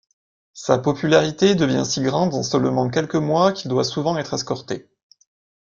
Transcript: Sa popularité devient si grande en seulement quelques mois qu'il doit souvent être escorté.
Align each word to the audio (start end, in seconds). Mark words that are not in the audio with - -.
Sa 0.55 0.79
popularité 0.79 1.53
devient 1.53 1.85
si 1.85 2.01
grande 2.01 2.33
en 2.33 2.41
seulement 2.41 2.89
quelques 2.89 3.13
mois 3.13 3.51
qu'il 3.51 3.69
doit 3.69 3.83
souvent 3.83 4.17
être 4.17 4.33
escorté. 4.33 4.89